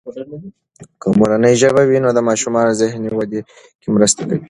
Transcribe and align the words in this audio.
که 1.01 1.07
مورنۍ 1.19 1.53
ژبه 1.61 1.81
وي، 1.87 1.97
نو 2.03 2.09
د 2.13 2.19
ماشومانو 2.27 2.77
ذهني 2.81 3.09
ودې 3.13 3.41
کې 3.81 3.87
مرسته 3.95 4.21
کوي. 4.29 4.39